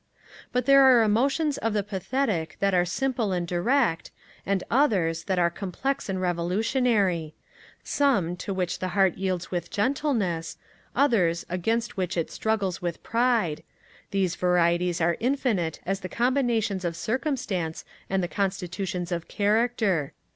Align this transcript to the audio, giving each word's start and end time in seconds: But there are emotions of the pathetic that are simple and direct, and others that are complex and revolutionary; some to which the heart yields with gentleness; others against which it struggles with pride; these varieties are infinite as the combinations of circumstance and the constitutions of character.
But 0.51 0.65
there 0.65 0.81
are 0.81 1.03
emotions 1.03 1.59
of 1.59 1.73
the 1.73 1.83
pathetic 1.83 2.57
that 2.59 2.73
are 2.73 2.85
simple 2.85 3.31
and 3.31 3.47
direct, 3.47 4.09
and 4.47 4.63
others 4.67 5.25
that 5.25 5.37
are 5.37 5.51
complex 5.51 6.09
and 6.09 6.19
revolutionary; 6.19 7.35
some 7.83 8.35
to 8.37 8.51
which 8.51 8.79
the 8.79 8.87
heart 8.97 9.17
yields 9.19 9.51
with 9.51 9.69
gentleness; 9.69 10.57
others 10.95 11.45
against 11.49 11.97
which 11.97 12.17
it 12.17 12.31
struggles 12.31 12.81
with 12.81 13.03
pride; 13.03 13.61
these 14.09 14.35
varieties 14.35 15.01
are 15.01 15.17
infinite 15.19 15.79
as 15.85 15.99
the 15.99 16.09
combinations 16.09 16.83
of 16.83 16.95
circumstance 16.95 17.85
and 18.09 18.23
the 18.23 18.27
constitutions 18.27 19.11
of 19.11 19.27
character. 19.27 20.13